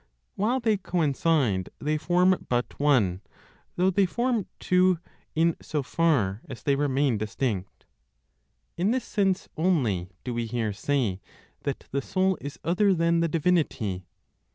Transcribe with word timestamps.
While 0.33 0.59
they 0.59 0.77
coincide, 0.77 1.69
they 1.77 1.95
form 1.95 2.47
but 2.49 2.79
one, 2.79 3.21
though 3.75 3.91
they 3.91 4.07
form 4.07 4.47
two 4.59 4.97
in 5.35 5.55
so 5.61 5.83
far 5.83 6.41
as 6.49 6.63
they 6.63 6.75
remain 6.75 7.19
distinct. 7.19 7.85
In 8.77 8.89
this 8.89 9.05
sense 9.05 9.47
only 9.57 10.09
do 10.23 10.33
we 10.33 10.47
here 10.47 10.73
say 10.73 11.21
that 11.65 11.85
the 11.91 12.01
soul 12.01 12.35
is 12.41 12.57
other 12.63 12.95
than 12.95 13.19
the 13.19 13.27
divinity. 13.27 14.07